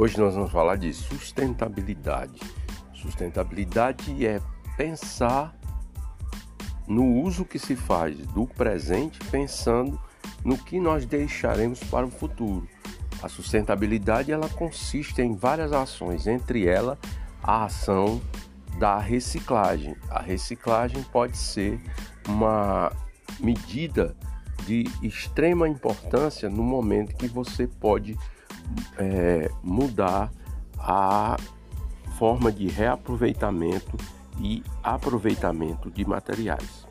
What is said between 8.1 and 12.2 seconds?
do presente, pensando no que nós deixaremos para o